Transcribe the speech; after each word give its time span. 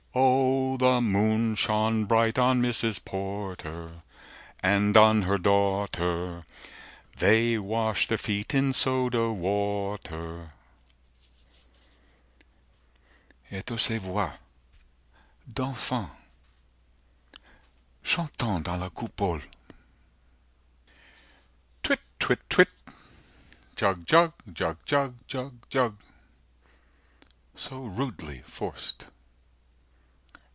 O 0.13 0.75
the 0.75 0.99
moon 0.99 1.55
shone 1.55 2.03
bright 2.03 2.37
on 2.37 2.61
Mrs. 2.61 2.99
Porter 3.05 4.01
And 4.61 4.97
on 4.97 5.21
her 5.21 5.37
daughter 5.37 6.43
200 6.43 6.45
They 7.19 7.57
wash 7.57 8.07
their 8.07 8.17
feet 8.17 8.53
in 8.53 8.73
soda 8.73 9.29
water 9.31 10.51
Et, 13.51 13.71
O 13.71 13.77
ces 13.77 13.99
voix 14.01 14.33
d'enfants, 15.47 16.11
chantant 18.03 18.61
dans 18.65 18.75
la 18.81 18.89
coupole! 18.89 19.43
Twit 21.83 22.01
twit 22.19 22.39
twit 22.49 22.67
Jug 23.77 24.05
jug 24.05 24.33
jug 24.53 24.75
jug 24.85 25.15
jug 25.25 25.69
jug 25.69 25.95
So 27.55 27.79
rudely 27.85 28.41
forc'd. 28.41 29.05